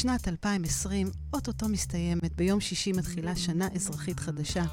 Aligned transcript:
שנת 0.00 0.28
2020 0.28 1.10
אוטוטו 1.32 1.68
מסתיימת, 1.68 2.36
ביום 2.36 2.60
שישי 2.60 2.92
מתחילה 2.92 3.36
שנה 3.36 3.68
אזרחית 3.74 4.20
חדשה. 4.20 4.64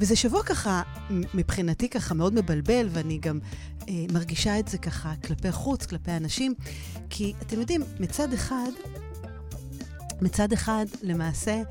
וזה 0.00 0.16
שבוע 0.16 0.42
ככה, 0.42 0.82
מבחינתי 1.10 1.88
ככה 1.88 2.14
מאוד 2.14 2.34
מבלבל, 2.34 2.88
ואני 2.92 3.18
גם 3.18 3.38
אה, 3.88 3.94
מרגישה 4.12 4.58
את 4.58 4.68
זה 4.68 4.78
ככה 4.78 5.14
כלפי 5.26 5.52
חוץ, 5.52 5.86
כלפי 5.86 6.10
אנשים, 6.10 6.54
כי 7.10 7.32
אתם 7.42 7.60
יודעים, 7.60 7.82
מצד 8.00 8.32
אחד, 8.32 8.70
מצד 10.20 10.52
אחד, 10.52 10.86
למעשה, 11.02 11.62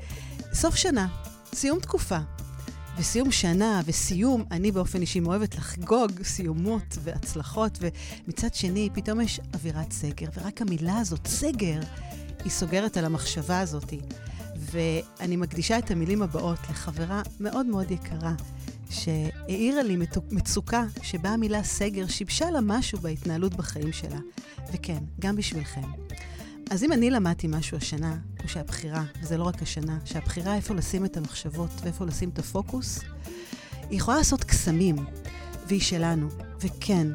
סוף 0.52 0.74
שנה, 0.74 1.08
סיום 1.54 1.80
תקופה. 1.80 2.18
וסיום 2.98 3.32
שנה 3.32 3.80
וסיום, 3.86 4.44
אני 4.50 4.72
באופן 4.72 5.00
אישי 5.00 5.20
מאוהבת 5.20 5.54
לחגוג 5.54 6.22
סיומות 6.22 6.98
והצלחות, 7.02 7.78
ומצד 7.80 8.54
שני, 8.54 8.88
פתאום 8.94 9.20
יש 9.20 9.40
אווירת 9.54 9.92
סגר, 9.92 10.26
ורק 10.36 10.62
המילה 10.62 10.98
הזאת, 10.98 11.26
סגר, 11.26 11.80
היא 12.46 12.52
סוגרת 12.52 12.96
על 12.96 13.04
המחשבה 13.04 13.60
הזאת. 13.60 13.94
ואני 14.56 15.36
מקדישה 15.36 15.78
את 15.78 15.90
המילים 15.90 16.22
הבאות 16.22 16.58
לחברה 16.70 17.22
מאוד 17.40 17.66
מאוד 17.66 17.90
יקרה, 17.90 18.34
שהעירה 18.90 19.82
לי 19.82 19.96
מצוקה 20.30 20.84
שבה 21.02 21.30
המילה 21.30 21.62
סגר 21.62 22.06
שיבשה 22.06 22.50
לה 22.50 22.60
משהו 22.60 22.98
בהתנהלות 22.98 23.54
בחיים 23.54 23.92
שלה. 23.92 24.18
וכן, 24.72 24.98
גם 25.20 25.36
בשבילכם. 25.36 25.90
אז 26.70 26.84
אם 26.84 26.92
אני 26.92 27.10
למדתי 27.10 27.46
משהו 27.46 27.76
השנה, 27.76 28.18
הוא 28.38 28.48
שהבחירה, 28.48 29.04
וזה 29.22 29.36
לא 29.36 29.44
רק 29.44 29.62
השנה, 29.62 29.98
שהבחירה 30.04 30.56
איפה 30.56 30.74
לשים 30.74 31.04
את 31.04 31.16
המחשבות 31.16 31.70
ואיפה 31.82 32.04
לשים 32.04 32.28
את 32.28 32.38
הפוקוס, 32.38 33.00
היא 33.90 33.98
יכולה 33.98 34.16
לעשות 34.16 34.44
קסמים, 34.44 34.96
והיא 35.68 35.80
שלנו. 35.80 36.28
וכן, 36.60 37.08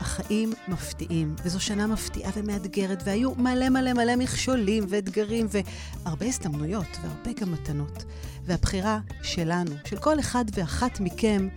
החיים 0.00 0.52
מפתיעים, 0.68 1.34
וזו 1.44 1.60
שנה 1.60 1.86
מפתיעה 1.86 2.32
ומאתגרת, 2.34 3.02
והיו 3.06 3.34
מלא 3.34 3.68
מלא 3.68 3.92
מלא 3.92 4.16
מכשולים 4.16 4.84
ואתגרים, 4.88 5.46
והרבה 5.50 6.26
הזדמנויות, 6.26 6.98
והרבה 7.02 7.40
גם 7.40 7.52
מתנות. 7.52 8.04
והבחירה 8.44 9.00
שלנו, 9.22 9.70
של 9.84 9.96
כל 9.96 10.20
אחד 10.20 10.44
ואחת 10.54 11.00
מכם, 11.00 11.48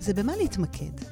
זה 0.00 0.14
במה 0.14 0.36
להתמקד. 0.36 1.04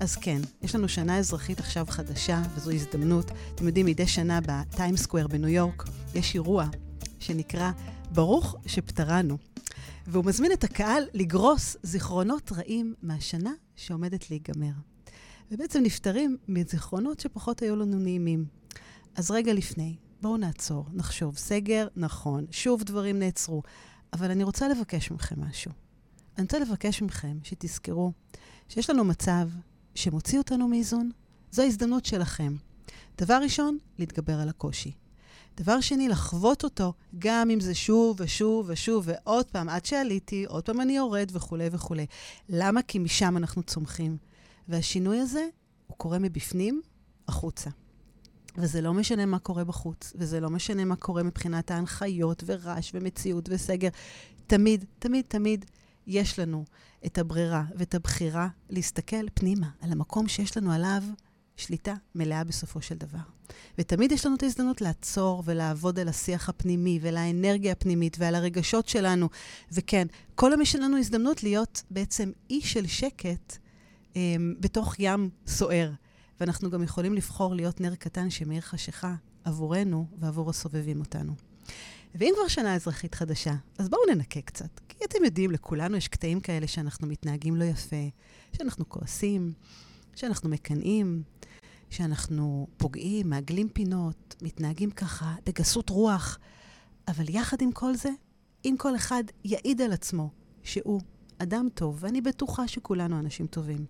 אז 0.00 0.16
כן, 0.16 0.40
יש 0.62 0.74
לנו 0.74 0.88
שנה 0.88 1.18
אזרחית 1.18 1.60
עכשיו 1.60 1.86
חדשה, 1.88 2.42
וזו 2.54 2.70
הזדמנות. 2.70 3.30
אתם 3.54 3.66
יודעים, 3.66 3.86
מדי 3.86 4.06
שנה 4.06 4.38
בטיים 4.46 4.96
סקוויר 4.96 5.26
בניו 5.26 5.48
יורק 5.48 5.84
יש 6.14 6.34
אירוע 6.34 6.66
שנקרא 7.18 7.70
ברוך 8.10 8.56
שפטרנו. 8.66 9.38
והוא 10.06 10.24
מזמין 10.24 10.52
את 10.52 10.64
הקהל 10.64 11.02
לגרוס 11.14 11.76
זיכרונות 11.82 12.52
רעים 12.52 12.94
מהשנה 13.02 13.52
שעומדת 13.76 14.30
להיגמר. 14.30 14.72
ובעצם 15.50 15.82
נפטרים 15.82 16.36
מזיכרונות 16.48 17.20
שפחות 17.20 17.62
היו 17.62 17.76
לנו 17.76 17.98
נעימים. 17.98 18.44
אז 19.14 19.30
רגע 19.30 19.52
לפני, 19.52 19.96
בואו 20.22 20.36
נעצור, 20.36 20.86
נחשוב. 20.92 21.36
סגר, 21.36 21.88
נכון, 21.96 22.46
שוב 22.50 22.82
דברים 22.82 23.18
נעצרו, 23.18 23.62
אבל 24.12 24.30
אני 24.30 24.44
רוצה 24.44 24.68
לבקש 24.68 25.10
מכם 25.10 25.40
משהו. 25.40 25.70
אני 26.36 26.42
רוצה 26.42 26.58
לבקש 26.58 27.02
מכם 27.02 27.38
שתזכרו 27.42 28.12
שיש 28.68 28.90
לנו 28.90 29.04
מצב 29.04 29.48
שמוציא 29.94 30.38
אותנו 30.38 30.68
מאיזון, 30.68 31.10
זו 31.50 31.62
ההזדמנות 31.62 32.04
שלכם. 32.04 32.56
דבר 33.18 33.38
ראשון, 33.42 33.78
להתגבר 33.98 34.40
על 34.40 34.48
הקושי. 34.48 34.92
דבר 35.56 35.80
שני, 35.80 36.08
לחוות 36.08 36.64
אותו, 36.64 36.92
גם 37.18 37.50
אם 37.50 37.60
זה 37.60 37.74
שוב 37.74 38.16
ושוב 38.20 38.66
ושוב, 38.68 39.04
ועוד 39.06 39.46
פעם, 39.46 39.68
עד 39.68 39.84
שעליתי, 39.84 40.44
עוד 40.44 40.64
פעם 40.64 40.80
אני 40.80 40.96
יורד 40.96 41.30
וכולי 41.32 41.68
וכולי. 41.72 42.06
למה? 42.48 42.82
כי 42.82 42.98
משם 42.98 43.36
אנחנו 43.36 43.62
צומחים. 43.62 44.16
והשינוי 44.68 45.20
הזה, 45.20 45.46
הוא 45.86 45.96
קורה 45.96 46.18
מבפנים 46.18 46.82
החוצה. 47.28 47.70
וזה 48.56 48.80
לא 48.80 48.94
משנה 48.94 49.26
מה 49.26 49.38
קורה 49.38 49.64
בחוץ, 49.64 50.12
וזה 50.16 50.40
לא 50.40 50.50
משנה 50.50 50.84
מה 50.84 50.96
קורה 50.96 51.22
מבחינת 51.22 51.70
ההנחיות 51.70 52.42
ורעש 52.46 52.90
ומציאות 52.94 53.48
וסגר. 53.52 53.88
תמיד, 54.46 54.84
תמיד, 54.98 55.24
תמיד 55.28 55.64
יש 56.06 56.38
לנו 56.38 56.64
את 57.06 57.18
הברירה 57.18 57.64
ואת 57.76 57.94
הבחירה 57.94 58.48
להסתכל 58.70 59.28
פנימה 59.34 59.68
על 59.80 59.92
המקום 59.92 60.28
שיש 60.28 60.56
לנו 60.56 60.72
עליו 60.72 61.02
שליטה 61.56 61.94
מלאה 62.14 62.44
בסופו 62.44 62.82
של 62.82 62.94
דבר. 62.94 63.18
ותמיד 63.78 64.12
יש 64.12 64.26
לנו 64.26 64.36
את 64.36 64.42
ההזדמנות 64.42 64.80
לעצור 64.80 65.42
ולעבוד 65.46 65.98
על 65.98 66.08
השיח 66.08 66.48
הפנימי 66.48 66.98
ועל 67.02 67.16
האנרגיה 67.16 67.72
הפנימית 67.72 68.16
ועל 68.20 68.34
הרגשות 68.34 68.88
שלנו. 68.88 69.28
וכן, 69.72 70.06
כל 70.34 70.50
יום 70.52 70.60
יש 70.60 70.76
לנו 70.76 70.98
הזדמנות 70.98 71.42
להיות 71.42 71.82
בעצם 71.90 72.32
אי 72.50 72.60
של 72.60 72.86
שקט 72.86 73.58
בתוך 74.60 74.94
ים 74.98 75.30
סוער. 75.46 75.90
ואנחנו 76.40 76.70
גם 76.70 76.82
יכולים 76.82 77.14
לבחור 77.14 77.54
להיות 77.54 77.80
נר 77.80 77.94
קטן 77.94 78.30
שמאיר 78.30 78.60
חשיכה 78.60 79.14
עבורנו 79.44 80.06
ועבור 80.18 80.50
הסובבים 80.50 81.00
אותנו. 81.00 81.32
ואם 82.14 82.32
כבר 82.36 82.48
שנה 82.48 82.74
אזרחית 82.74 83.14
חדשה, 83.14 83.54
אז 83.78 83.88
בואו 83.88 84.00
ננקה 84.14 84.40
קצת. 84.40 84.80
כי 84.88 85.04
אתם 85.04 85.24
יודעים, 85.24 85.50
לכולנו 85.50 85.96
יש 85.96 86.08
קטעים 86.08 86.40
כאלה 86.40 86.66
שאנחנו 86.66 87.06
מתנהגים 87.06 87.56
לא 87.56 87.64
יפה, 87.64 88.08
שאנחנו 88.52 88.88
כועסים, 88.88 89.52
שאנחנו 90.16 90.48
מקנאים, 90.48 91.22
שאנחנו 91.90 92.66
פוגעים, 92.76 93.30
מעגלים 93.30 93.68
פינות, 93.68 94.36
מתנהגים 94.42 94.90
ככה 94.90 95.34
בגסות 95.46 95.90
רוח. 95.90 96.38
אבל 97.08 97.24
יחד 97.28 97.62
עם 97.62 97.72
כל 97.72 97.94
זה, 97.94 98.10
אם 98.64 98.74
כל 98.78 98.96
אחד 98.96 99.24
יעיד 99.44 99.80
על 99.80 99.92
עצמו 99.92 100.30
שהוא 100.62 101.00
אדם 101.38 101.68
טוב, 101.74 101.98
ואני 102.00 102.20
בטוחה 102.20 102.68
שכולנו 102.68 103.18
אנשים 103.18 103.46
טובים, 103.46 103.86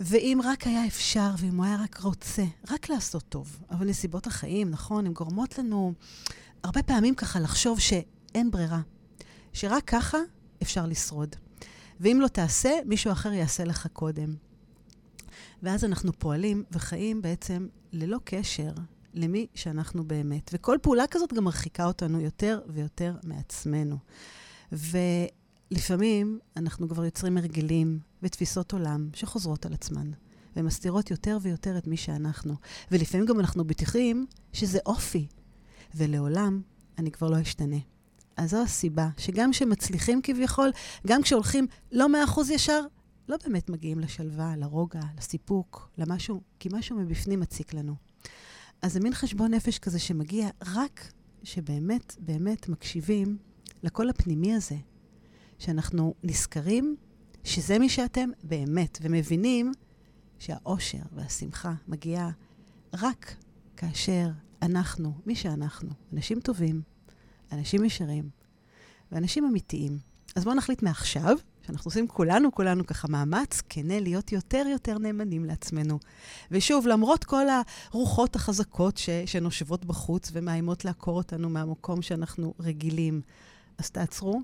ואם 0.00 0.40
רק 0.44 0.66
היה 0.66 0.86
אפשר, 0.86 1.30
ואם 1.38 1.56
הוא 1.56 1.64
היה 1.64 1.76
רק 1.82 1.98
רוצה, 1.98 2.44
רק 2.70 2.88
לעשות 2.88 3.24
טוב. 3.28 3.58
אבל 3.70 3.86
נסיבות 3.86 4.26
החיים, 4.26 4.70
נכון, 4.70 5.06
הן 5.06 5.12
גורמות 5.12 5.58
לנו 5.58 5.92
הרבה 6.64 6.82
פעמים 6.82 7.14
ככה 7.14 7.40
לחשוב 7.40 7.80
שאין 7.80 8.50
ברירה, 8.50 8.80
שרק 9.52 9.84
ככה 9.84 10.18
אפשר 10.62 10.86
לשרוד. 10.86 11.36
ואם 12.00 12.18
לא 12.20 12.28
תעשה, 12.28 12.70
מישהו 12.84 13.12
אחר 13.12 13.32
יעשה 13.32 13.64
לך 13.64 13.86
קודם. 13.92 14.34
ואז 15.62 15.84
אנחנו 15.84 16.12
פועלים 16.18 16.64
וחיים 16.72 17.22
בעצם 17.22 17.66
ללא 17.92 18.18
קשר 18.24 18.70
למי 19.14 19.46
שאנחנו 19.54 20.04
באמת. 20.04 20.50
וכל 20.52 20.78
פעולה 20.82 21.06
כזאת 21.06 21.32
גם 21.32 21.44
מרחיקה 21.44 21.86
אותנו 21.86 22.20
יותר 22.20 22.60
ויותר 22.68 23.14
מעצמנו. 23.22 23.96
ולפעמים 25.70 26.38
אנחנו 26.56 26.88
כבר 26.88 27.04
יוצרים 27.04 27.38
הרגלים 27.38 27.98
ותפיסות 28.22 28.72
עולם 28.72 29.08
שחוזרות 29.14 29.66
על 29.66 29.72
עצמן, 29.72 30.10
ומסתירות 30.56 31.10
יותר 31.10 31.38
ויותר 31.42 31.78
את 31.78 31.86
מי 31.86 31.96
שאנחנו. 31.96 32.54
ולפעמים 32.90 33.26
גם 33.26 33.40
אנחנו 33.40 33.64
בטוחים 33.64 34.26
שזה 34.52 34.78
אופי, 34.86 35.26
ולעולם 35.94 36.62
אני 36.98 37.10
כבר 37.10 37.30
לא 37.30 37.40
אשתנה. 37.40 37.76
אז 38.36 38.50
זו 38.50 38.62
הסיבה, 38.62 39.08
שגם 39.18 39.50
כשמצליחים 39.50 40.20
כביכול, 40.22 40.70
גם 41.06 41.22
כשהולכים 41.22 41.66
לא 41.92 42.08
מאה 42.08 42.24
אחוז 42.24 42.50
ישר, 42.50 42.82
לא 43.28 43.36
באמת 43.44 43.70
מגיעים 43.70 44.00
לשלווה, 44.00 44.56
לרוגע, 44.56 45.00
לסיפוק, 45.18 45.90
למשהו, 45.98 46.40
כי 46.58 46.68
משהו 46.72 46.96
מבפנים 46.96 47.40
מציק 47.40 47.74
לנו. 47.74 47.94
אז 48.82 48.92
זה 48.92 49.00
מין 49.00 49.14
חשבון 49.14 49.54
נפש 49.54 49.78
כזה 49.78 49.98
שמגיע 49.98 50.48
רק 50.66 51.12
שבאמת, 51.42 52.16
באמת 52.18 52.68
מקשיבים 52.68 53.38
לקול 53.82 54.10
הפנימי 54.10 54.54
הזה, 54.54 54.76
שאנחנו 55.58 56.14
נזכרים 56.22 56.96
שזה 57.44 57.78
מי 57.78 57.88
שאתם 57.88 58.30
באמת, 58.42 58.98
ומבינים 59.02 59.72
שהאושר 60.38 61.02
והשמחה 61.12 61.72
מגיעה 61.88 62.30
רק 62.94 63.36
כאשר 63.76 64.28
אנחנו, 64.62 65.12
מי 65.26 65.34
שאנחנו, 65.34 65.90
אנשים 66.12 66.40
טובים, 66.40 66.82
אנשים 67.52 67.84
ישרים 67.84 68.30
ואנשים 69.12 69.44
אמיתיים. 69.44 69.98
אז 70.36 70.44
בואו 70.44 70.54
נחליט 70.54 70.82
מעכשיו, 70.82 71.36
שאנחנו 71.66 71.88
עושים 71.88 72.08
כולנו, 72.08 72.52
כולנו 72.52 72.86
ככה 72.86 73.08
מאמץ 73.08 73.62
כנה 73.68 74.00
להיות 74.00 74.32
יותר 74.32 74.62
יותר 74.72 74.98
נאמנים 74.98 75.44
לעצמנו. 75.44 75.98
ושוב, 76.50 76.86
למרות 76.86 77.24
כל 77.24 77.44
הרוחות 77.90 78.36
החזקות 78.36 78.96
ש, 78.96 79.10
שנושבות 79.26 79.84
בחוץ 79.84 80.30
ומאיימות 80.32 80.84
לעקור 80.84 81.16
אותנו 81.16 81.50
מהמקום 81.50 82.02
שאנחנו 82.02 82.54
רגילים, 82.60 83.20
אז 83.78 83.90
תעצרו, 83.90 84.40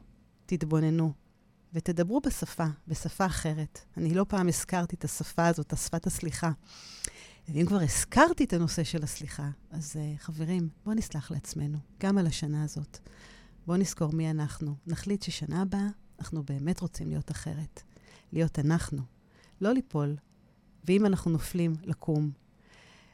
תתבוננו, 0.56 1.12
ותדברו 1.72 2.20
בשפה, 2.20 2.64
בשפה 2.88 3.26
אחרת. 3.26 3.80
אני 3.96 4.14
לא 4.14 4.24
פעם 4.28 4.48
הזכרתי 4.48 4.96
את 4.96 5.04
השפה 5.04 5.46
הזאת, 5.46 5.72
את 5.72 5.78
שפת 5.78 6.06
הסליחה. 6.06 6.50
ואם 7.48 7.66
כבר 7.66 7.80
הזכרתי 7.80 8.44
את 8.44 8.52
הנושא 8.52 8.84
של 8.84 9.02
הסליחה, 9.02 9.48
אז 9.70 9.96
uh, 9.96 10.18
חברים, 10.18 10.68
בואו 10.84 10.96
נסלח 10.96 11.30
לעצמנו, 11.30 11.78
גם 12.00 12.18
על 12.18 12.26
השנה 12.26 12.64
הזאת. 12.64 12.98
בואו 13.66 13.78
נזכור 13.78 14.12
מי 14.12 14.30
אנחנו. 14.30 14.74
נחליט 14.86 15.22
ששנה 15.22 15.62
הבאה 15.62 15.88
אנחנו 16.18 16.42
באמת 16.42 16.80
רוצים 16.80 17.08
להיות 17.08 17.30
אחרת. 17.30 17.82
להיות 18.32 18.58
אנחנו, 18.58 19.02
לא 19.60 19.72
ליפול. 19.72 20.16
ואם 20.84 21.06
אנחנו 21.06 21.30
נופלים, 21.30 21.74
לקום. 21.82 22.30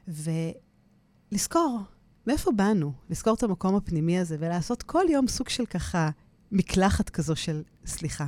ולזכור 0.08 1.81
מאיפה 2.26 2.50
באנו, 2.52 2.93
לזכור 3.11 3.35
את 3.35 3.43
המקום 3.43 3.76
הפנימי 3.76 4.19
הזה, 4.19 4.37
ולעשות 4.40 4.82
כל 4.82 5.05
יום 5.11 5.29
סוג 5.29 5.49
של 5.49 5.67
ככה 5.67 6.11
מקלחת 6.52 7.10
כזו 7.10 7.36
של 7.36 7.62
סליחה. 7.86 8.26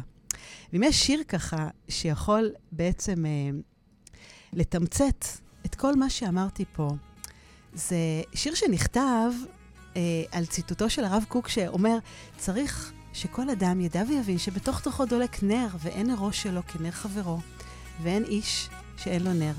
ואם 0.73 0.83
יש 0.83 1.07
שיר 1.07 1.23
ככה 1.29 1.69
שיכול 1.89 2.51
בעצם 2.73 3.27
אה, 3.27 3.31
לתמצת 4.53 5.25
את 5.67 5.75
כל 5.75 5.97
מה 5.97 6.11
שאמרתי 6.11 6.65
פה, 6.73 6.91
זה 7.75 7.97
שיר 8.35 8.55
שנכתב 8.55 9.31
אה, 9.97 10.23
על 10.33 10.47
ציטוטו 10.47 10.91
של 10.91 11.05
הרב 11.05 11.25
קוק 11.29 11.49
שאומר, 11.49 11.99
צריך 12.37 12.93
שכל 13.13 13.51
אדם 13.51 13.81
ידע 13.81 14.03
ויבין 14.09 14.39
שבתוך 14.39 14.81
תוכו 14.81 15.05
דולק 15.05 15.43
נר, 15.43 15.69
ואין 15.79 16.07
נרו 16.07 16.33
שלו 16.33 16.61
כנר 16.67 16.91
חברו, 16.91 17.39
ואין 18.03 18.25
איש 18.25 18.69
שאין 18.97 19.23
לו 19.23 19.33
נר. 19.33 19.53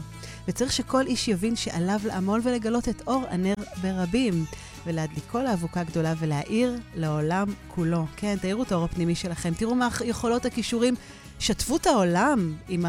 וצריך 0.47 0.71
שכל 0.71 1.07
איש 1.07 1.27
יבין 1.27 1.55
שעליו 1.55 1.99
לעמול 2.03 2.41
ולגלות 2.43 2.89
את 2.89 3.07
אור 3.07 3.23
הנר 3.29 3.53
ברבים, 3.81 4.45
ולהדליקו 4.85 5.39
לאבוקה 5.39 5.83
גדולה 5.83 6.13
ולהאיר 6.19 6.79
לעולם 6.95 7.47
כולו. 7.67 8.05
כן, 8.15 8.35
תאירו 8.41 8.63
את 8.63 8.71
האור 8.71 8.85
הפנימי 8.85 9.15
שלכם, 9.15 9.53
תראו 9.53 9.75
מה 9.75 9.89
יכולות 10.05 10.45
הכישורים, 10.45 10.95
שתפו 11.39 11.77
את 11.77 11.87
העולם 11.87 12.55
עם 12.69 12.85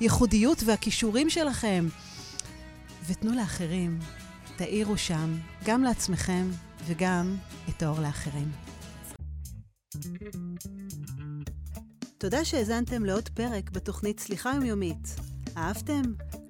הייחודיות 0.00 0.62
והכישורים 0.66 1.30
שלכם, 1.30 1.86
ותנו 3.06 3.32
לאחרים, 3.34 3.98
תאירו 4.56 4.96
שם, 4.96 5.36
גם 5.64 5.82
לעצמכם 5.82 6.46
וגם 6.86 7.36
את 7.68 7.82
האור 7.82 8.00
לאחרים. 8.00 8.52
תודה 12.18 12.44
שהאזנתם 12.44 13.04
לעוד 13.04 13.28
פרק 13.28 13.70
בתוכנית 13.70 14.20
הצלחה 14.20 14.52
יומיומית. 14.54 15.16
אהבתם? 15.56 16.02